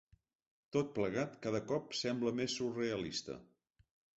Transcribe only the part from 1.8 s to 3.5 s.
sembla més surrealista.